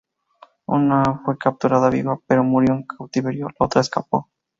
[0.65, 4.27] Una fue capturada viva pero murió en cautiverio, la otra escapó.